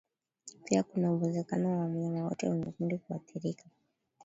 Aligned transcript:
Pia 0.63 0.83
kuna 0.83 1.11
uwezekano 1.11 1.71
wa 1.71 1.77
wanyama 1.77 2.23
wote 2.23 2.47
kwenye 2.47 2.71
kundi 2.71 2.97
kuathirika 2.97 3.65